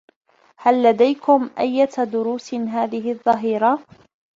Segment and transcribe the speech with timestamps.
[0.57, 3.85] هل لديكم أيّة دروس هذه الظّهيرة؟